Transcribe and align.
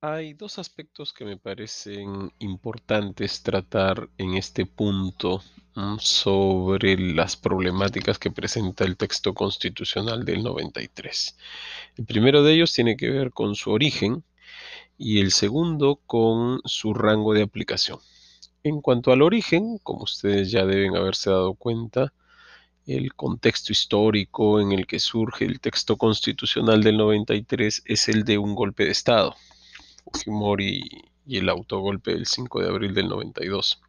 Hay 0.00 0.34
dos 0.34 0.58
aspectos 0.58 1.12
que 1.12 1.24
me 1.24 1.36
parecen 1.36 2.32
importantes 2.40 3.42
tratar 3.42 4.08
en 4.18 4.34
este 4.34 4.66
punto 4.66 5.42
mm, 5.76 5.98
sobre 6.00 6.98
las 6.98 7.36
problemáticas 7.36 8.18
que 8.18 8.32
presenta 8.32 8.84
el 8.84 8.96
texto 8.96 9.32
constitucional 9.32 10.24
del 10.24 10.42
93. 10.42 11.36
El 11.96 12.04
primero 12.04 12.42
de 12.42 12.54
ellos 12.54 12.72
tiene 12.72 12.96
que 12.96 13.10
ver 13.10 13.30
con 13.32 13.54
su 13.54 13.70
origen 13.70 14.24
y 14.98 15.20
el 15.20 15.30
segundo 15.30 16.00
con 16.04 16.60
su 16.64 16.94
rango 16.94 17.32
de 17.32 17.42
aplicación. 17.42 18.00
En 18.64 18.80
cuanto 18.80 19.12
al 19.12 19.22
origen, 19.22 19.78
como 19.84 20.02
ustedes 20.02 20.50
ya 20.50 20.64
deben 20.64 20.96
haberse 20.96 21.30
dado 21.30 21.54
cuenta, 21.54 22.12
el 22.86 23.14
contexto 23.14 23.72
histórico 23.72 24.60
en 24.60 24.72
el 24.72 24.86
que 24.86 24.98
surge 24.98 25.44
el 25.44 25.60
texto 25.60 25.96
constitucional 25.96 26.82
del 26.82 26.96
93 26.96 27.82
es 27.84 28.08
el 28.08 28.24
de 28.24 28.38
un 28.38 28.54
golpe 28.54 28.84
de 28.84 28.90
Estado, 28.90 29.36
Fujimori 30.04 30.82
y 31.26 31.38
el 31.38 31.48
autogolpe 31.48 32.12
del 32.12 32.26
5 32.26 32.60
de 32.60 32.68
abril 32.68 32.94
del 32.94 33.08
92, 33.08 33.80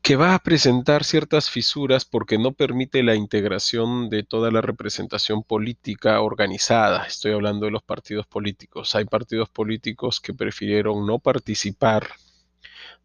que 0.00 0.16
va 0.16 0.34
a 0.34 0.38
presentar 0.38 1.04
ciertas 1.04 1.50
fisuras 1.50 2.04
porque 2.04 2.38
no 2.38 2.52
permite 2.52 3.02
la 3.02 3.16
integración 3.16 4.08
de 4.08 4.22
toda 4.22 4.50
la 4.50 4.60
representación 4.60 5.42
política 5.42 6.20
organizada. 6.20 7.04
Estoy 7.04 7.32
hablando 7.32 7.66
de 7.66 7.72
los 7.72 7.82
partidos 7.82 8.26
políticos. 8.26 8.94
Hay 8.94 9.04
partidos 9.04 9.48
políticos 9.48 10.20
que 10.20 10.32
prefirieron 10.32 11.04
no 11.06 11.18
participar 11.18 12.08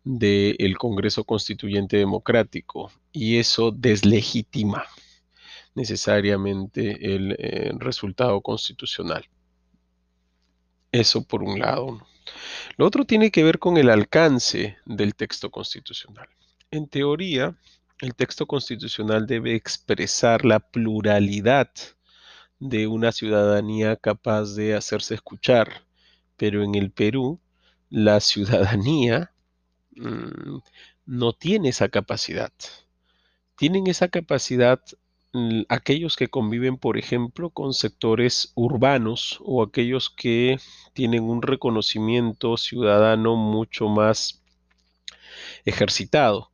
del 0.04 0.78
Congreso 0.78 1.24
Constituyente 1.24 1.98
Democrático 1.98 2.92
y 3.16 3.38
eso 3.38 3.72
deslegitima 3.72 4.86
necesariamente 5.74 7.16
el, 7.16 7.36
eh, 7.40 7.72
resultado 7.80 8.42
constitucional. 8.42 9.26
Eso 10.92 11.24
por 11.24 11.42
un 11.44 11.60
lado. 11.60 12.00
Lo 12.78 12.86
otro 12.86 13.06
tiene 13.06 13.32
que 13.32 13.44
ver 13.44 13.60
con 13.60 13.78
el 13.78 13.90
alcance 13.90 14.78
del 14.86 15.16
texto 15.16 15.50
constitucional. 15.50 16.28
En 16.72 16.88
teoría, 16.88 17.58
el 18.02 18.16
texto 18.16 18.46
constitucional 18.46 19.26
debe 19.26 19.56
expresar 19.56 20.46
la 20.46 20.60
pluralidad 20.60 21.72
de 22.60 22.88
una 22.88 23.12
ciudadanía 23.12 23.96
capaz 23.96 24.56
de 24.56 24.76
hacerse 24.76 25.16
escuchar, 25.16 25.86
pero 26.38 26.64
en 26.64 26.76
el 26.76 26.92
Perú, 26.92 27.40
la 27.90 28.20
ciudadanía 28.20 29.32
Mm, 29.96 30.60
no 31.06 31.34
tiene 31.34 31.70
esa 31.70 31.90
capacidad. 31.90 32.52
Tienen 33.56 33.88
esa 33.88 34.10
capacidad 34.10 34.82
aquellos 35.70 36.16
que 36.16 36.30
conviven, 36.30 36.78
por 36.78 36.98
ejemplo, 36.98 37.50
con 37.50 37.74
sectores 37.74 38.52
urbanos 38.56 39.40
o 39.44 39.64
aquellos 39.64 40.10
que 40.10 40.58
tienen 40.94 41.24
un 41.24 41.42
reconocimiento 41.42 42.58
ciudadano 42.58 43.36
mucho 43.36 43.88
más 43.88 44.42
ejercitado 45.66 46.52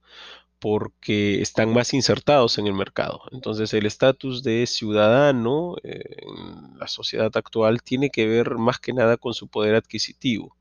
porque 0.60 1.42
están 1.42 1.74
más 1.74 1.94
insertados 1.94 2.58
en 2.60 2.68
el 2.68 2.74
mercado. 2.74 3.24
Entonces 3.32 3.74
el 3.74 3.86
estatus 3.86 4.44
de 4.44 4.68
ciudadano 4.68 5.76
en 5.84 6.78
la 6.78 6.88
sociedad 6.88 7.32
actual 7.36 7.82
tiene 7.82 8.10
que 8.12 8.28
ver 8.28 8.58
más 8.58 8.80
que 8.80 8.94
nada 8.94 9.18
con 9.18 9.34
su 9.34 9.48
poder 9.48 9.76
adquisitivo 9.76 10.56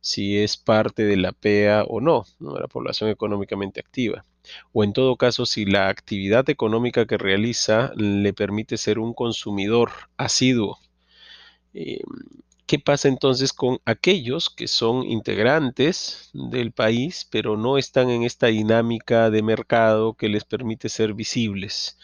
si 0.00 0.38
es 0.38 0.56
parte 0.56 1.04
de 1.04 1.16
la 1.16 1.32
PEA 1.32 1.84
o 1.84 2.00
no, 2.00 2.24
de 2.40 2.60
la 2.60 2.66
población 2.68 3.10
económicamente 3.10 3.80
activa. 3.80 4.24
O 4.72 4.84
en 4.84 4.92
todo 4.92 5.16
caso, 5.16 5.46
si 5.46 5.64
la 5.64 5.88
actividad 5.88 6.48
económica 6.50 7.06
que 7.06 7.18
realiza 7.18 7.92
le 7.96 8.32
permite 8.32 8.76
ser 8.76 8.98
un 8.98 9.14
consumidor 9.14 9.90
asiduo. 10.16 10.78
Eh, 11.74 12.00
¿Qué 12.66 12.78
pasa 12.78 13.08
entonces 13.08 13.52
con 13.52 13.80
aquellos 13.84 14.48
que 14.48 14.66
son 14.66 15.04
integrantes 15.04 16.30
del 16.32 16.72
país, 16.72 17.28
pero 17.30 17.56
no 17.58 17.76
están 17.76 18.08
en 18.08 18.22
esta 18.22 18.46
dinámica 18.46 19.28
de 19.28 19.42
mercado 19.42 20.14
que 20.14 20.30
les 20.30 20.44
permite 20.44 20.88
ser 20.88 21.12
visibles? 21.12 21.98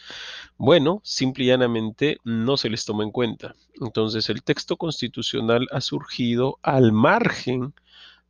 Bueno, 0.57 1.01
simple 1.03 1.45
y 1.45 1.47
llanamente 1.47 2.17
no 2.23 2.55
se 2.57 2.69
les 2.69 2.85
toma 2.85 3.03
en 3.03 3.11
cuenta. 3.11 3.55
Entonces 3.81 4.29
el 4.29 4.43
texto 4.43 4.77
constitucional 4.77 5.67
ha 5.71 5.81
surgido 5.81 6.59
al 6.61 6.91
margen 6.91 7.73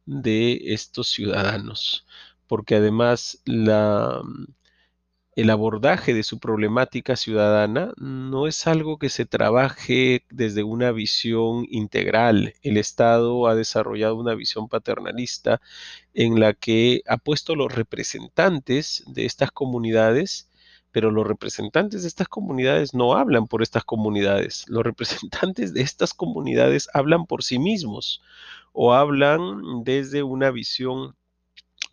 de 0.05 0.73
estos 0.73 1.09
ciudadanos, 1.09 2.05
porque 2.49 2.75
además 2.75 3.41
la, 3.45 4.23
el 5.35 5.51
abordaje 5.51 6.15
de 6.15 6.23
su 6.23 6.39
problemática 6.39 7.15
ciudadana 7.15 7.93
no 7.97 8.47
es 8.47 8.65
algo 8.65 8.97
que 8.97 9.09
se 9.09 9.27
trabaje 9.27 10.25
desde 10.31 10.63
una 10.63 10.91
visión 10.91 11.67
integral. 11.69 12.55
El 12.63 12.77
Estado 12.77 13.47
ha 13.47 13.53
desarrollado 13.53 14.15
una 14.15 14.33
visión 14.33 14.67
paternalista 14.67 15.61
en 16.15 16.39
la 16.39 16.53
que 16.53 17.03
ha 17.07 17.17
puesto 17.17 17.55
los 17.55 17.71
representantes 17.73 19.03
de 19.07 19.25
estas 19.25 19.51
comunidades 19.51 20.49
pero 20.91 21.11
los 21.11 21.27
representantes 21.27 22.01
de 22.01 22.07
estas 22.07 22.27
comunidades 22.27 22.95
no 22.95 23.13
hablan 23.13 23.45
por 23.45 23.61
estas 23.61 23.83
comunidades. 23.83 24.65
Los 24.67 24.83
representantes 24.83 25.71
de 25.71 25.81
estas 25.81 26.15
comunidades 26.15 26.89
hablan 26.95 27.27
por 27.27 27.43
sí 27.43 27.59
mismos 27.59 28.23
o 28.73 28.93
hablan 28.93 29.83
desde 29.83 30.23
una 30.23 30.49
visión 30.49 31.15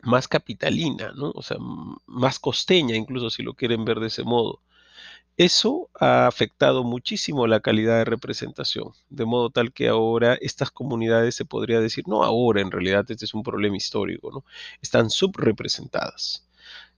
más 0.02 0.28
capitalina. 0.28 1.12
O 1.34 1.42
sea, 1.42 1.58
más 2.06 2.38
costeña, 2.38 2.96
incluso 2.96 3.30
si 3.30 3.42
lo 3.42 3.54
quieren 3.54 3.84
ver 3.84 4.00
de 4.00 4.08
ese 4.08 4.24
modo. 4.24 4.60
Eso 5.36 5.90
ha 6.00 6.26
afectado 6.26 6.82
muchísimo 6.82 7.46
la 7.46 7.60
calidad 7.60 7.98
de 7.98 8.06
representación, 8.06 8.92
de 9.10 9.26
modo 9.26 9.50
tal 9.50 9.72
que 9.72 9.88
ahora 9.88 10.38
estas 10.40 10.70
comunidades 10.70 11.34
se 11.34 11.44
podría 11.44 11.78
decir, 11.78 12.04
no 12.08 12.22
ahora, 12.24 12.62
en 12.62 12.70
realidad 12.70 13.04
este 13.10 13.26
es 13.26 13.34
un 13.34 13.42
problema 13.42 13.76
histórico, 13.76 14.30
¿no? 14.32 14.44
Están 14.80 15.10
subrepresentadas. 15.10 16.48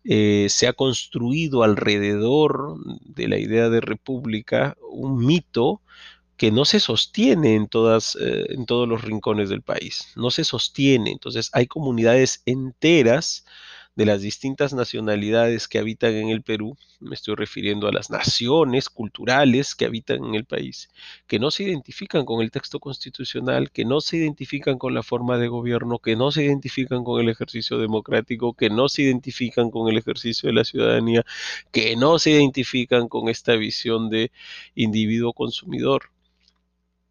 Eh, 0.05 0.47
se 0.51 0.69
ha 0.69 0.73
construido 0.73 1.65
alrededor 1.65 2.77
de 3.05 3.29
la 3.29 3.39
idea 3.39 3.69
de 3.71 3.81
república 3.81 4.77
un 4.91 5.27
mito 5.27 5.83
que 6.39 6.53
no 6.53 6.65
se 6.65 6.81
sostiene 6.81 7.57
en, 7.57 7.69
todas, 7.69 8.17
eh, 8.21 8.47
en 8.51 8.65
todos 8.65 8.89
los 8.89 9.03
rincones 9.03 9.51
del 9.51 9.63
país, 9.63 10.13
no 10.17 10.31
se 10.31 10.45
sostiene. 10.45 11.11
Entonces 11.11 11.51
hay 11.53 11.67
comunidades 11.67 12.43
enteras 12.47 13.45
de 13.97 14.07
las 14.07 14.23
distintas 14.23 14.73
nacionalidades 14.75 15.67
que 15.67 15.81
habitan 15.81 16.15
en 16.15 16.29
el 16.29 16.43
Perú, 16.43 16.77
me 17.01 17.17
estoy 17.17 17.35
refiriendo 17.35 17.89
a 17.89 17.93
las 17.93 18.11
naciones 18.11 18.89
culturales 18.89 19.75
que 19.75 19.87
habitan 19.87 20.25
en 20.25 20.37
el 20.37 20.45
país, 20.45 20.89
que 21.27 21.41
no 21.41 21.51
se 21.51 21.65
identifican 21.65 22.25
con 22.25 22.41
el 22.41 22.53
texto 22.53 22.79
constitucional, 22.79 23.73
que 23.73 23.85
no 23.85 24.01
se 24.01 24.19
identifican 24.19 24.79
con 24.79 24.95
la 24.95 25.03
forma 25.03 25.39
de 25.39 25.49
gobierno, 25.49 25.99
que 25.99 26.15
no 26.15 26.31
se 26.31 26.45
identifican 26.45 27.03
con 27.03 27.21
el 27.21 27.29
ejercicio 27.29 27.79
democrático, 27.79 28.55
que 28.55 28.71
no 28.71 28.89
se 28.89 29.03
identifican 29.03 29.73
con 29.73 29.89
el 29.89 29.99
ejercicio 29.99 30.49
de 30.49 30.53
la 30.53 30.65
ciudadanía, 30.65 31.25
que 31.73 31.97
no 31.97 32.21
se 32.21 32.31
identifican 32.31 33.09
con 33.09 33.29
esta 33.29 33.57
visión 33.57 34.11
de 34.11 34.31
individuo 34.77 35.33
consumidor 35.33 36.13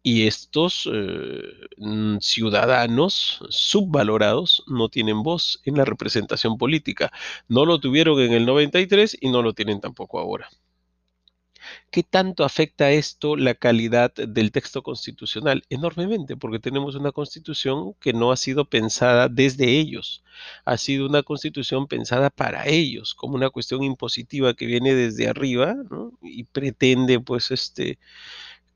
y 0.08 0.26
estos 0.26 0.88
eh, 0.90 1.42
mm, 1.76 2.16
ciudadanos 2.20 3.40
subvalorados 3.50 4.64
no 4.66 4.88
tienen 4.88 5.22
voz 5.22 5.60
en 5.64 5.76
la 5.76 5.84
representación 5.84 6.56
política. 6.56 7.12
No 7.46 7.66
lo 7.66 7.78
tuvieron 7.78 8.18
en 8.20 8.32
el 8.32 8.46
93 8.46 9.18
y 9.20 9.28
no 9.28 9.42
lo 9.42 9.52
tienen 9.52 9.80
tampoco 9.82 10.18
ahora. 10.18 10.48
¿Qué 11.90 12.02
tanto 12.02 12.44
afecta 12.44 12.90
esto 12.90 13.36
la 13.36 13.54
calidad 13.54 14.14
del 14.14 14.50
texto 14.50 14.82
constitucional? 14.82 15.62
Enormemente, 15.68 16.36
porque 16.36 16.58
tenemos 16.58 16.94
una 16.94 17.12
constitución 17.12 17.92
que 18.00 18.14
no 18.14 18.32
ha 18.32 18.36
sido 18.38 18.64
pensada 18.64 19.28
desde 19.28 19.78
ellos, 19.78 20.24
ha 20.64 20.78
sido 20.78 21.06
una 21.06 21.22
constitución 21.22 21.86
pensada 21.86 22.30
para 22.30 22.66
ellos, 22.66 23.14
como 23.14 23.34
una 23.34 23.50
cuestión 23.50 23.82
impositiva 23.82 24.54
que 24.54 24.64
viene 24.64 24.94
desde 24.94 25.28
arriba 25.28 25.76
y 26.22 26.44
pretende, 26.44 27.20
pues, 27.20 27.50
este, 27.50 27.98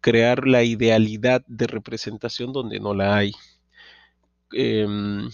crear 0.03 0.47
la 0.47 0.65
idealidad 0.65 1.45
de 1.47 1.67
representación 1.67 2.53
donde 2.53 2.81
no 2.81 2.95
la 2.95 3.17
hay. 3.17 3.33
Em, 4.53 5.31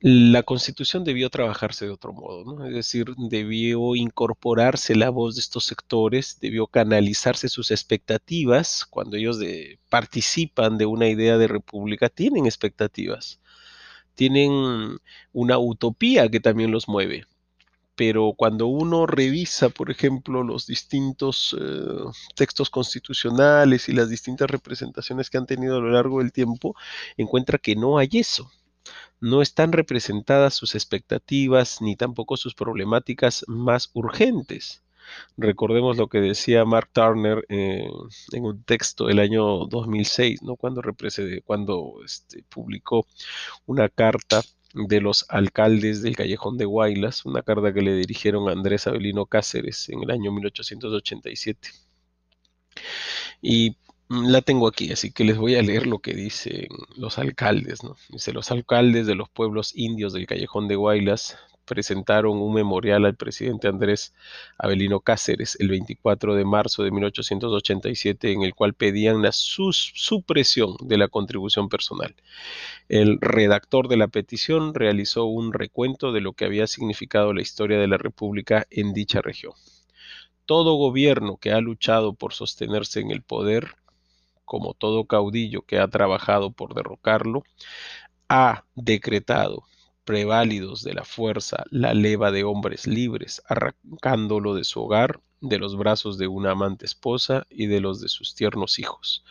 la 0.00 0.42
constitución 0.42 1.04
debió 1.04 1.30
trabajarse 1.30 1.86
de 1.86 1.92
otro 1.92 2.12
modo, 2.12 2.44
¿no? 2.44 2.66
es 2.66 2.74
decir, 2.74 3.06
debió 3.18 3.94
incorporarse 3.96 4.96
la 4.96 5.10
voz 5.10 5.36
de 5.36 5.40
estos 5.42 5.64
sectores, 5.64 6.38
debió 6.40 6.66
canalizarse 6.66 7.48
sus 7.48 7.70
expectativas. 7.70 8.84
Cuando 8.86 9.16
ellos 9.16 9.38
participan 9.88 10.78
de 10.78 10.86
una 10.86 11.08
idea 11.08 11.38
de 11.38 11.48
república, 11.48 12.08
tienen 12.08 12.46
expectativas, 12.46 13.40
tienen 14.14 14.98
una 15.32 15.58
utopía 15.58 16.28
que 16.30 16.40
también 16.40 16.70
los 16.72 16.88
mueve 16.88 17.26
pero 18.04 18.34
cuando 18.36 18.66
uno 18.66 19.06
revisa, 19.06 19.68
por 19.68 19.88
ejemplo, 19.88 20.42
los 20.42 20.66
distintos 20.66 21.56
eh, 21.56 22.10
textos 22.34 22.68
constitucionales 22.68 23.88
y 23.88 23.92
las 23.92 24.10
distintas 24.10 24.50
representaciones 24.50 25.30
que 25.30 25.38
han 25.38 25.46
tenido 25.46 25.76
a 25.76 25.80
lo 25.80 25.88
largo 25.88 26.18
del 26.18 26.32
tiempo, 26.32 26.74
encuentra 27.16 27.58
que 27.58 27.76
no 27.76 27.98
hay 27.98 28.08
eso. 28.14 28.50
No 29.20 29.40
están 29.40 29.70
representadas 29.70 30.54
sus 30.54 30.74
expectativas 30.74 31.80
ni 31.80 31.94
tampoco 31.94 32.36
sus 32.36 32.56
problemáticas 32.56 33.44
más 33.46 33.90
urgentes. 33.92 34.82
Recordemos 35.36 35.96
lo 35.96 36.08
que 36.08 36.20
decía 36.20 36.64
Mark 36.64 36.90
Turner 36.92 37.44
eh, 37.50 37.86
en 38.32 38.44
un 38.44 38.64
texto 38.64 39.06
del 39.06 39.20
año 39.20 39.66
2006, 39.66 40.42
¿no? 40.42 40.56
cuando, 40.56 40.82
cuando 41.44 42.00
este, 42.04 42.42
publicó 42.48 43.06
una 43.66 43.88
carta 43.88 44.42
de 44.74 45.00
los 45.00 45.26
alcaldes 45.28 46.02
del 46.02 46.16
Callejón 46.16 46.58
de 46.58 46.64
Guaylas, 46.64 47.24
una 47.24 47.42
carta 47.42 47.72
que 47.72 47.82
le 47.82 47.94
dirigieron 47.94 48.48
a 48.48 48.52
Andrés 48.52 48.86
Avelino 48.86 49.26
Cáceres 49.26 49.88
en 49.88 50.02
el 50.02 50.10
año 50.10 50.32
1887. 50.32 51.70
Y 53.40 53.76
mm, 54.08 54.28
la 54.28 54.42
tengo 54.42 54.68
aquí, 54.68 54.92
así 54.92 55.12
que 55.12 55.24
les 55.24 55.36
voy 55.36 55.56
a 55.56 55.62
leer 55.62 55.86
lo 55.86 56.00
que 56.00 56.14
dicen 56.14 56.68
los 56.96 57.18
alcaldes. 57.18 57.82
¿no? 57.84 57.96
Dice, 58.08 58.32
los 58.32 58.50
alcaldes 58.50 59.06
de 59.06 59.14
los 59.14 59.28
pueblos 59.28 59.72
indios 59.76 60.12
del 60.12 60.26
Callejón 60.26 60.68
de 60.68 60.76
Guaylas 60.76 61.36
presentaron 61.64 62.38
un 62.38 62.54
memorial 62.54 63.04
al 63.04 63.16
presidente 63.16 63.68
Andrés 63.68 64.14
Avelino 64.58 65.00
Cáceres 65.00 65.56
el 65.60 65.68
24 65.68 66.34
de 66.34 66.44
marzo 66.44 66.82
de 66.82 66.90
1887 66.90 68.32
en 68.32 68.42
el 68.42 68.54
cual 68.54 68.74
pedían 68.74 69.22
la 69.22 69.32
supresión 69.32 70.76
de 70.80 70.98
la 70.98 71.08
contribución 71.08 71.68
personal. 71.68 72.14
El 72.88 73.18
redactor 73.20 73.88
de 73.88 73.96
la 73.96 74.08
petición 74.08 74.74
realizó 74.74 75.24
un 75.24 75.52
recuento 75.52 76.12
de 76.12 76.20
lo 76.20 76.32
que 76.32 76.44
había 76.44 76.66
significado 76.66 77.32
la 77.32 77.42
historia 77.42 77.78
de 77.78 77.88
la 77.88 77.98
República 77.98 78.66
en 78.70 78.92
dicha 78.92 79.20
región. 79.20 79.52
Todo 80.46 80.74
gobierno 80.74 81.36
que 81.36 81.52
ha 81.52 81.60
luchado 81.60 82.14
por 82.14 82.34
sostenerse 82.34 83.00
en 83.00 83.10
el 83.10 83.22
poder, 83.22 83.76
como 84.44 84.74
todo 84.74 85.06
caudillo 85.06 85.62
que 85.62 85.78
ha 85.78 85.88
trabajado 85.88 86.50
por 86.50 86.74
derrocarlo, 86.74 87.44
ha 88.28 88.64
decretado 88.74 89.64
preválidos 90.04 90.82
de 90.82 90.94
la 90.94 91.04
fuerza 91.04 91.64
la 91.70 91.94
leva 91.94 92.30
de 92.30 92.44
hombres 92.44 92.86
libres, 92.86 93.42
arrancándolo 93.46 94.54
de 94.54 94.64
su 94.64 94.82
hogar, 94.82 95.20
de 95.40 95.58
los 95.58 95.76
brazos 95.76 96.18
de 96.18 96.28
una 96.28 96.52
amante 96.52 96.86
esposa 96.86 97.46
y 97.50 97.66
de 97.66 97.80
los 97.80 98.00
de 98.00 98.08
sus 98.08 98.34
tiernos 98.34 98.78
hijos, 98.78 99.24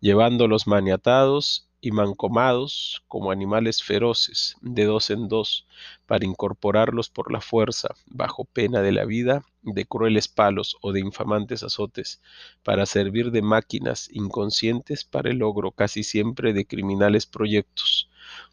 llevándolos 0.00 0.66
maniatados 0.66 1.68
y 1.80 1.90
mancomados 1.90 3.04
como 3.06 3.30
animales 3.30 3.82
feroces, 3.82 4.56
de 4.60 4.84
dos 4.84 5.10
en 5.10 5.28
dos, 5.28 5.66
para 6.06 6.24
incorporarlos 6.24 7.10
por 7.10 7.32
la 7.32 7.40
fuerza, 7.40 7.94
bajo 8.06 8.44
pena 8.44 8.80
de 8.80 8.92
la 8.92 9.04
vida, 9.04 9.44
de 9.62 9.84
crueles 9.84 10.28
palos 10.28 10.76
o 10.80 10.92
de 10.92 11.00
infamantes 11.00 11.62
azotes, 11.62 12.22
para 12.62 12.86
servir 12.86 13.30
de 13.30 13.42
máquinas 13.42 14.08
inconscientes 14.12 15.04
para 15.04 15.30
el 15.30 15.38
logro 15.38 15.72
casi 15.72 16.02
siempre 16.02 16.52
de 16.52 16.66
criminales 16.66 17.26
proyectos, 17.26 18.08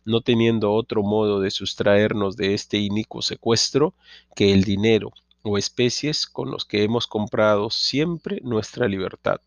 no 0.05 0.21
teniendo 0.21 0.73
otro 0.73 1.03
modo 1.03 1.39
de 1.39 1.51
sustraernos 1.51 2.35
de 2.37 2.53
este 2.53 2.77
inicuo 2.77 3.21
secuestro 3.21 3.93
que 4.35 4.53
el 4.53 4.63
dinero 4.63 5.11
o 5.43 5.57
especies 5.57 6.25
con 6.25 6.51
los 6.51 6.65
que 6.65 6.83
hemos 6.83 7.05
comprado 7.05 7.69
siempre 7.69 8.39
nuestra 8.43 8.87
libertad, 8.87 9.41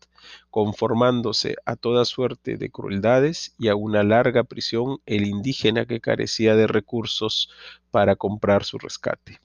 conformándose 0.51 1.55
a 1.65 1.75
toda 1.75 2.05
suerte 2.05 2.57
de 2.57 2.69
crueldades 2.69 3.55
y 3.57 3.67
a 3.67 3.75
una 3.75 4.03
larga 4.03 4.43
prisión 4.43 4.99
el 5.05 5.25
indígena 5.25 5.85
que 5.85 5.99
carecía 5.99 6.55
de 6.55 6.67
recursos 6.67 7.49
para 7.89 8.15
comprar 8.15 8.63
su 8.63 8.77
rescate. 8.77 9.39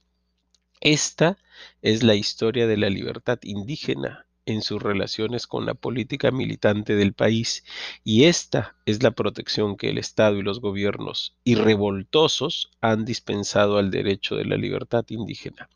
Esta 0.80 1.38
es 1.80 2.02
la 2.02 2.14
historia 2.14 2.66
de 2.66 2.76
la 2.76 2.90
libertad 2.90 3.38
indígena 3.42 4.26
en 4.46 4.62
sus 4.62 4.82
relaciones 4.82 5.46
con 5.46 5.66
la 5.66 5.74
política 5.74 6.30
militante 6.30 6.96
del 6.96 7.12
país 7.12 7.64
y 8.04 8.24
esta 8.24 8.76
es 8.86 9.02
la 9.02 9.12
protección 9.12 9.76
que 9.76 9.90
el 9.90 9.98
Estado 9.98 10.36
y 10.36 10.42
los 10.42 10.60
gobiernos 10.60 11.36
irrevoltosos 11.44 12.70
han 12.80 13.04
dispensado 13.04 13.78
al 13.78 13.90
derecho 13.90 14.36
de 14.36 14.44
la 14.44 14.56
libertad 14.56 15.04
indígena. 15.08 15.68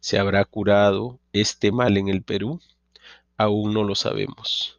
¿Se 0.00 0.18
habrá 0.18 0.44
curado 0.44 1.18
este 1.32 1.72
mal 1.72 1.96
en 1.96 2.08
el 2.08 2.22
Perú? 2.22 2.60
Aún 3.36 3.74
no 3.74 3.84
lo 3.84 3.94
sabemos. 3.94 4.78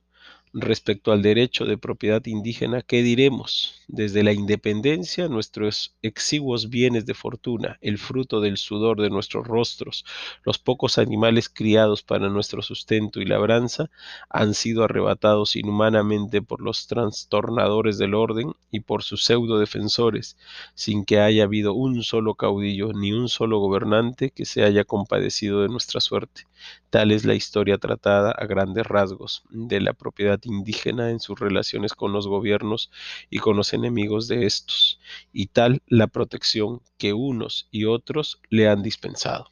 Respecto 0.58 1.12
al 1.12 1.22
derecho 1.22 1.66
de 1.66 1.78
propiedad 1.78 2.26
indígena, 2.26 2.82
¿qué 2.82 3.04
diremos? 3.04 3.84
Desde 3.90 4.24
la 4.24 4.32
independencia, 4.32 5.28
nuestros 5.28 5.98
exiguos 6.02 6.70
bienes 6.70 7.06
de 7.06 7.14
fortuna, 7.14 7.78
el 7.82 7.98
fruto 7.98 8.40
del 8.40 8.56
sudor 8.56 9.02
de 9.02 9.10
nuestros 9.10 9.46
rostros, 9.46 10.06
los 10.46 10.58
pocos 10.58 10.98
animales 10.98 11.50
criados 11.50 12.04
para 12.04 12.30
nuestro 12.30 12.62
sustento 12.62 13.20
y 13.20 13.26
labranza, 13.26 13.90
han 14.30 14.54
sido 14.54 14.86
arrebatados 14.86 15.58
inhumanamente 15.58 16.42
por 16.42 16.62
los 16.62 16.88
trastornadores 16.88 17.98
del 17.98 18.14
orden 18.14 18.54
y 18.72 18.80
por 18.80 19.04
sus 19.04 19.26
pseudo 19.26 19.60
defensores, 19.60 20.38
sin 20.74 21.04
que 21.04 21.20
haya 21.20 21.44
habido 21.44 21.74
un 21.74 22.02
solo 22.02 22.36
caudillo 22.36 22.94
ni 22.94 23.12
un 23.12 23.28
solo 23.28 23.60
gobernante 23.60 24.32
que 24.32 24.46
se 24.46 24.64
haya 24.64 24.86
compadecido 24.86 25.64
de 25.64 25.68
nuestra 25.68 26.00
suerte. 26.00 26.48
Tal 26.90 27.12
es 27.12 27.26
la 27.26 27.36
historia 27.36 27.78
tratada 27.78 28.32
a 28.32 28.46
grandes 28.46 28.86
rasgos 28.86 29.44
de 29.50 29.82
la 29.82 29.92
propiedad 29.94 30.40
indígena 30.46 31.10
en 31.10 31.20
sus 31.20 31.40
relaciones 31.40 31.94
con 31.94 32.14
los 32.14 32.28
gobiernos 32.28 32.92
y 33.30 33.40
con 33.40 33.58
los 33.58 33.74
enemigos 33.74 34.28
de 34.28 34.46
estos, 34.46 35.00
y 35.34 35.48
tal 35.48 35.82
la 35.88 36.08
protección 36.08 36.82
que 36.98 37.14
unos 37.14 37.68
y 37.72 37.86
otros 37.86 38.42
le 38.50 38.68
han 38.68 38.84
dispensado. 38.84 39.50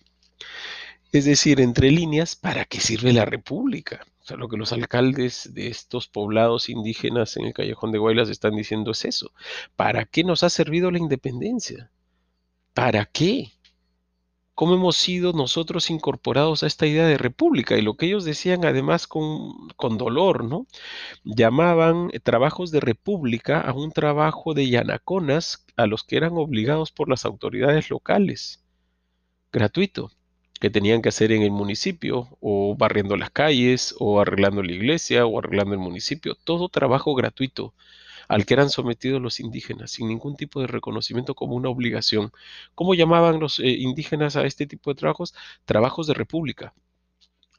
Es 1.12 1.26
decir, 1.26 1.62
entre 1.62 1.92
líneas, 1.92 2.36
¿para 2.36 2.66
qué 2.66 2.80
sirve 2.80 3.14
la 3.14 3.26
República? 3.26 4.06
O 4.24 4.26
sea, 4.26 4.38
lo 4.38 4.48
que 4.48 4.58
los 4.58 4.72
alcaldes 4.72 5.54
de 5.54 5.68
estos 5.68 6.08
poblados 6.08 6.70
indígenas 6.70 7.38
en 7.38 7.46
el 7.46 7.54
Callejón 7.54 7.92
de 7.92 8.00
Guaylas 8.00 8.30
están 8.30 8.56
diciendo 8.56 8.92
es 8.92 9.06
eso. 9.06 9.32
¿Para 9.76 10.06
qué 10.06 10.24
nos 10.24 10.44
ha 10.44 10.50
servido 10.50 10.90
la 10.92 10.98
independencia? 10.98 11.92
¿Para 12.74 13.06
qué? 13.06 13.52
Cómo 14.56 14.76
hemos 14.76 14.98
sido 14.98 15.34
nosotros 15.34 15.90
incorporados 15.90 16.64
a 16.64 16.68
esta 16.68 16.86
idea 16.86 17.08
de 17.08 17.18
república 17.18 17.78
y 17.78 17.82
lo 17.82 17.96
que 17.96 18.06
ellos 18.08 18.24
decían 18.26 18.66
además 18.66 19.08
con, 19.08 19.70
con 19.76 19.98
dolor, 19.98 20.44
¿no? 20.44 20.68
Llamaban 21.24 22.10
eh, 22.14 22.20
trabajos 22.20 22.72
de 22.72 22.80
república 22.80 23.62
a 23.62 23.74
un 23.74 23.92
trabajo 23.92 24.54
de 24.54 24.70
yanaconas 24.70 25.66
a 25.76 25.88
los 25.88 26.04
que 26.04 26.18
eran 26.18 26.34
obligados 26.34 26.92
por 26.92 27.10
las 27.10 27.26
autoridades 27.26 27.90
locales, 27.90 28.64
gratuito, 29.52 30.12
que 30.60 30.70
tenían 30.70 31.02
que 31.02 31.10
hacer 31.10 31.32
en 31.32 31.42
el 31.42 31.52
municipio 31.52 32.30
o 32.40 32.76
barriendo 32.78 33.18
las 33.18 33.32
calles 33.32 33.96
o 34.00 34.22
arreglando 34.22 34.64
la 34.64 34.72
iglesia 34.72 35.26
o 35.26 35.40
arreglando 35.40 35.74
el 35.74 35.80
municipio, 35.80 36.36
todo 36.36 36.70
trabajo 36.70 37.16
gratuito 37.16 37.74
al 38.28 38.46
que 38.46 38.54
eran 38.54 38.70
sometidos 38.70 39.22
los 39.22 39.40
indígenas, 39.40 39.92
sin 39.92 40.08
ningún 40.08 40.36
tipo 40.36 40.62
de 40.62 40.68
reconocimiento 40.68 41.36
como 41.36 41.56
una 41.56 41.70
obligación. 41.70 42.32
¿Cómo 42.76 42.94
llamaban 42.96 43.40
los 43.40 43.60
eh, 43.60 43.70
indígenas 43.70 44.36
a 44.36 44.46
este 44.46 44.68
tipo 44.68 44.92
de 44.92 44.96
trabajos? 44.96 45.34
Trabajos 45.66 46.08
de 46.08 46.14
república. 46.14 46.74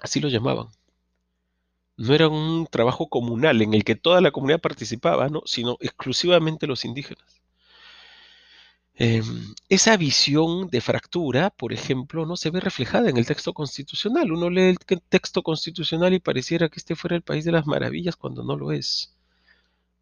Así 0.00 0.20
los 0.20 0.32
llamaban. 0.32 0.68
No 1.96 2.14
era 2.14 2.28
un 2.28 2.66
trabajo 2.70 3.08
comunal 3.08 3.62
en 3.62 3.74
el 3.74 3.84
que 3.84 3.94
toda 3.96 4.20
la 4.20 4.30
comunidad 4.32 4.60
participaba, 4.60 5.28
¿no? 5.28 5.42
sino 5.46 5.76
exclusivamente 5.80 6.66
los 6.66 6.84
indígenas. 6.84 7.42
Em, 8.96 9.54
esa 9.68 9.96
visión 9.96 10.68
de 10.70 10.80
fractura, 10.80 11.50
por 11.50 11.72
ejemplo, 11.72 12.26
no 12.26 12.36
se 12.36 12.50
ve 12.50 12.60
reflejada 12.60 13.10
en 13.10 13.16
el 13.16 13.26
texto 13.26 13.52
constitucional. 13.52 14.30
Uno 14.30 14.50
lee 14.50 14.68
el 14.70 14.78
texto 15.08 15.42
constitucional 15.42 16.14
y 16.14 16.20
pareciera 16.20 16.68
que 16.68 16.78
este 16.78 16.94
fuera 16.94 17.16
el 17.16 17.22
país 17.22 17.44
de 17.44 17.52
las 17.52 17.66
maravillas 17.66 18.16
cuando 18.16 18.44
no 18.44 18.56
lo 18.56 18.70
es. 18.72 19.14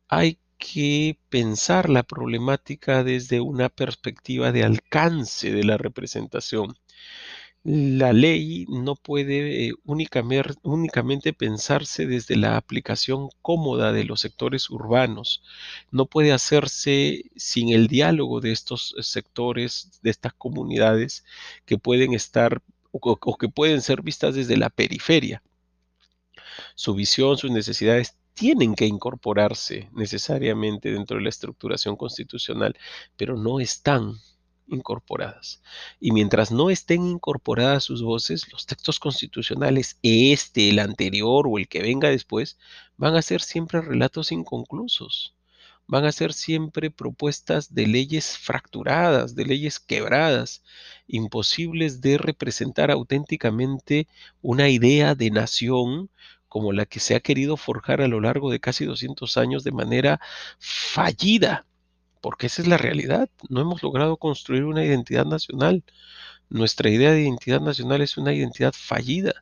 Hay 0.09 0.39
que 0.63 1.19
pensar 1.29 1.91
la 1.91 2.05
problemática 2.05 3.03
desde 3.03 3.41
una 3.41 3.69
perspectiva 3.69 4.53
de 4.53 4.63
alcance 4.63 5.51
de 5.53 5.65
la 5.65 5.77
representación. 5.77 6.77
La 7.65 8.13
ley 8.13 8.67
no 8.69 8.95
puede 8.95 9.69
eh, 9.69 9.73
únicamente, 9.85 11.33
pensarse 11.33 12.07
desde 12.07 12.37
la 12.37 12.57
aplicación 12.57 13.31
cómoda 13.43 13.93
de 13.93 14.05
los 14.05 14.21
sectores 14.21 14.71
urbanos. 14.71 15.43
No 15.91 16.07
puede 16.07 16.33
hacerse 16.33 17.25
sin 17.37 17.71
el 17.71 17.89
diálogo 17.89 18.41
de 18.41 18.53
estos 18.53 18.95
sectores, 19.01 19.99
de 20.03 20.11
estas 20.11 20.33
comunidades 20.33 21.25
que 21.65 21.79
pueden 21.79 22.15
estar 22.15 22.63
o 22.93 23.37
que 23.39 23.49
pueden 23.49 23.83
ser 23.83 24.03
vistas 24.03 24.35
desde 24.37 24.57
la 24.57 24.71
periferia. 24.71 25.43
Su 26.75 26.95
visión, 26.95 27.37
sus 27.39 27.51
necesidades 27.51 28.17
tienen 28.35 28.75
que 28.75 28.87
incorporarse 28.87 29.89
necesariamente 29.93 30.91
dentro 30.91 31.17
de 31.17 31.25
la 31.25 31.29
estructuración 31.29 31.97
constitucional, 31.97 32.77
pero 33.17 33.37
no 33.37 33.61
están 33.61 34.17
incorporadas. 34.67 35.63
Y 36.01 36.13
mientras 36.13 36.51
no 36.51 36.71
estén 36.71 37.07
incorporadas 37.07 37.85
sus 37.85 38.03
voces, 38.03 38.51
los 38.53 38.67
textos 38.67 38.99
constitucionales, 38.99 39.99
este, 40.03 40.71
el 40.71 40.79
anterior 40.79 41.47
o 41.49 41.59
el 41.59 41.69
que 41.69 41.83
venga 41.83 42.09
después, 42.09 42.59
van 42.97 43.15
a 43.17 43.23
ser 43.23 43.41
siempre 43.43 43.81
relatos 43.81 44.33
inconclusos. 44.33 45.35
Van 45.87 46.05
a 46.05 46.13
ser 46.13 46.33
siempre 46.33 46.91
propuestas 46.91 47.75
de 47.75 47.87
leyes 47.87 48.39
fracturadas, 48.39 49.35
de 49.35 49.45
leyes 49.45 49.81
quebradas, 49.81 50.63
imposibles 51.07 52.01
de 52.01 52.19
representar 52.19 52.91
auténticamente 52.91 54.07
una 54.41 54.69
idea 54.69 55.15
de 55.15 55.31
nación 55.31 56.09
como 56.53 56.73
la 56.73 56.85
que 56.85 57.01
se 57.01 57.15
ha 57.15 57.21
querido 57.21 57.57
forjar 57.57 58.03
a 58.03 58.09
lo 58.09 58.21
largo 58.21 58.51
de 58.51 58.61
casi 58.61 58.85
200 58.85 59.39
años 59.39 59.65
de 59.65 59.73
manera 59.73 60.21
fallida, 60.59 61.65
porque 62.21 62.49
esa 62.49 62.61
es 62.61 62.69
la 62.69 62.77
realidad. 62.77 63.31
No 63.49 63.63
hemos 63.63 63.83
logrado 63.83 64.19
construir 64.19 64.65
una 64.65 64.85
identidad 64.85 65.25
nacional. 65.25 65.83
nuestra 66.51 66.91
idea 66.91 67.13
de 67.13 67.23
identidad 67.23 67.63
nacional 67.63 68.03
es 68.03 68.19
una 68.19 68.35
identidad 68.35 68.75
fallida 68.77 69.33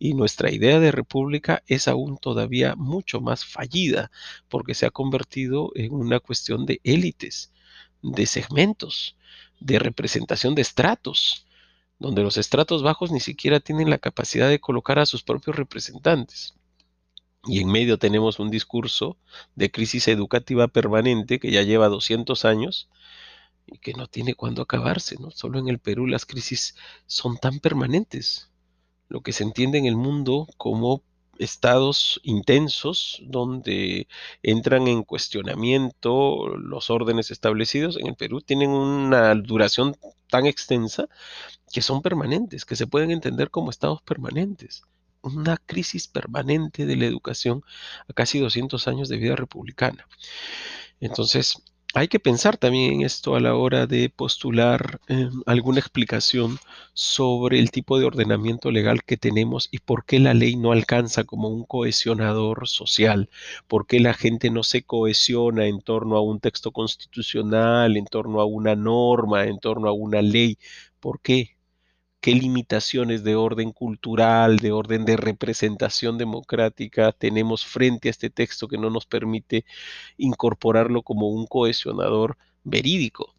y 0.00 0.14
nuestra 0.14 0.50
idea 0.50 0.80
de 0.80 0.90
república 0.90 1.62
es 1.68 1.86
aún 1.86 2.18
todavía 2.18 2.74
mucho 2.74 3.20
más 3.20 3.44
fallida 3.44 4.10
porque 4.48 4.74
se 4.74 4.86
ha 4.86 4.90
convertido 4.90 5.70
en 5.76 5.92
una 5.92 6.18
cuestión 6.18 6.66
de 6.66 6.80
élites, 6.82 7.52
de 8.02 8.26
segmentos, 8.26 9.16
de 9.60 9.78
representación 9.78 10.56
de 10.56 10.62
estratos, 10.62 11.46
donde 12.00 12.22
los 12.24 12.36
estratos 12.38 12.82
bajos 12.82 13.12
ni 13.12 13.20
siquiera 13.20 13.60
tienen 13.60 13.88
la 13.88 13.98
capacidad 13.98 14.48
de 14.48 14.58
colocar 14.58 14.98
a 14.98 15.06
sus 15.06 15.22
propios 15.22 15.54
representantes. 15.54 16.55
Y 17.46 17.60
en 17.60 17.68
medio 17.68 17.98
tenemos 17.98 18.38
un 18.38 18.50
discurso 18.50 19.16
de 19.54 19.70
crisis 19.70 20.08
educativa 20.08 20.68
permanente 20.68 21.38
que 21.38 21.50
ya 21.50 21.62
lleva 21.62 21.88
200 21.88 22.44
años 22.44 22.88
y 23.66 23.78
que 23.78 23.94
no 23.94 24.06
tiene 24.06 24.34
cuándo 24.34 24.62
acabarse, 24.62 25.16
¿no? 25.20 25.30
Solo 25.30 25.58
en 25.58 25.68
el 25.68 25.78
Perú 25.78 26.06
las 26.06 26.26
crisis 26.26 26.76
son 27.06 27.38
tan 27.38 27.60
permanentes. 27.60 28.50
Lo 29.08 29.20
que 29.20 29.32
se 29.32 29.44
entiende 29.44 29.78
en 29.78 29.86
el 29.86 29.96
mundo 29.96 30.48
como 30.56 31.02
estados 31.38 32.20
intensos 32.22 33.20
donde 33.24 34.08
entran 34.42 34.88
en 34.88 35.02
cuestionamiento 35.02 36.56
los 36.56 36.90
órdenes 36.90 37.30
establecidos 37.30 37.98
en 37.98 38.08
el 38.08 38.14
Perú 38.16 38.40
tienen 38.40 38.70
una 38.70 39.34
duración 39.34 39.96
tan 40.28 40.46
extensa 40.46 41.08
que 41.72 41.82
son 41.82 42.02
permanentes, 42.02 42.64
que 42.64 42.76
se 42.76 42.86
pueden 42.86 43.10
entender 43.10 43.50
como 43.50 43.70
estados 43.70 44.02
permanentes. 44.02 44.82
Una 45.34 45.56
crisis 45.56 46.08
permanente 46.08 46.86
de 46.86 46.96
la 46.96 47.06
educación 47.06 47.62
a 48.08 48.12
casi 48.12 48.38
200 48.38 48.86
años 48.88 49.08
de 49.08 49.16
vida 49.16 49.36
republicana. 49.36 50.06
Entonces, 51.00 51.62
hay 51.94 52.08
que 52.08 52.20
pensar 52.20 52.58
también 52.58 52.92
en 52.92 53.02
esto 53.02 53.36
a 53.36 53.40
la 53.40 53.54
hora 53.54 53.86
de 53.86 54.10
postular 54.10 55.00
em, 55.08 55.30
alguna 55.46 55.80
explicación 55.80 56.58
sobre 56.92 57.58
el 57.58 57.70
tipo 57.70 57.98
de 57.98 58.04
ordenamiento 58.04 58.70
legal 58.70 59.02
que 59.02 59.16
tenemos 59.16 59.68
y 59.70 59.78
por 59.78 60.04
qué 60.04 60.18
la 60.18 60.34
ley 60.34 60.56
no 60.56 60.72
alcanza 60.72 61.24
como 61.24 61.48
un 61.48 61.64
cohesionador 61.64 62.68
social, 62.68 63.30
por 63.66 63.86
qué 63.86 64.00
la 64.00 64.12
gente 64.12 64.50
no 64.50 64.62
se 64.62 64.82
cohesiona 64.82 65.66
en 65.66 65.80
torno 65.80 66.16
a 66.16 66.20
un 66.22 66.38
texto 66.40 66.70
constitucional, 66.70 67.96
en 67.96 68.04
torno 68.04 68.40
a 68.42 68.44
una 68.44 68.76
norma, 68.76 69.44
en 69.46 69.58
torno 69.58 69.88
a 69.88 69.92
una 69.92 70.20
ley, 70.20 70.58
por 71.00 71.20
qué 71.20 71.55
qué 72.26 72.34
limitaciones 72.34 73.22
de 73.22 73.36
orden 73.36 73.70
cultural, 73.70 74.58
de 74.58 74.72
orden 74.72 75.04
de 75.04 75.16
representación 75.16 76.18
democrática 76.18 77.12
tenemos 77.12 77.64
frente 77.64 78.08
a 78.08 78.10
este 78.10 78.30
texto 78.30 78.66
que 78.66 78.78
no 78.78 78.90
nos 78.90 79.06
permite 79.06 79.64
incorporarlo 80.16 81.02
como 81.02 81.28
un 81.28 81.46
cohesionador 81.46 82.36
verídico. 82.64 83.32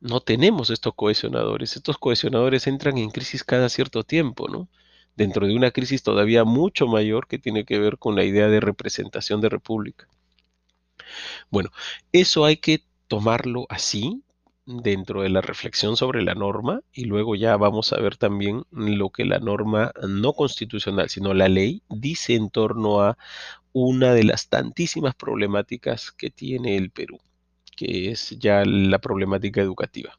No 0.00 0.18
tenemos 0.18 0.70
estos 0.70 0.94
cohesionadores. 0.94 1.76
Estos 1.76 1.98
cohesionadores 1.98 2.66
entran 2.66 2.98
en 2.98 3.10
crisis 3.10 3.44
cada 3.44 3.68
cierto 3.68 4.02
tiempo, 4.02 4.48
¿no? 4.48 4.68
Dentro 5.14 5.46
de 5.46 5.54
una 5.54 5.70
crisis 5.70 6.02
todavía 6.02 6.42
mucho 6.42 6.88
mayor 6.88 7.28
que 7.28 7.38
tiene 7.38 7.64
que 7.64 7.78
ver 7.78 7.96
con 7.96 8.16
la 8.16 8.24
idea 8.24 8.48
de 8.48 8.58
representación 8.58 9.40
de 9.40 9.50
república. 9.50 10.08
Bueno, 11.48 11.70
eso 12.10 12.44
hay 12.44 12.56
que 12.56 12.82
tomarlo 13.06 13.66
así, 13.68 14.24
dentro 14.66 15.22
de 15.22 15.28
la 15.28 15.40
reflexión 15.40 15.96
sobre 15.96 16.22
la 16.22 16.34
norma 16.34 16.80
y 16.92 17.04
luego 17.04 17.34
ya 17.34 17.56
vamos 17.56 17.92
a 17.92 18.00
ver 18.00 18.16
también 18.16 18.64
lo 18.70 19.10
que 19.10 19.24
la 19.24 19.38
norma 19.38 19.92
no 20.08 20.32
constitucional, 20.34 21.08
sino 21.08 21.34
la 21.34 21.48
ley, 21.48 21.82
dice 21.88 22.34
en 22.34 22.50
torno 22.50 23.00
a 23.00 23.18
una 23.72 24.14
de 24.14 24.24
las 24.24 24.48
tantísimas 24.48 25.14
problemáticas 25.14 26.12
que 26.12 26.30
tiene 26.30 26.76
el 26.76 26.90
Perú, 26.90 27.18
que 27.76 28.10
es 28.10 28.30
ya 28.38 28.64
la 28.64 28.98
problemática 29.00 29.60
educativa. 29.60 30.18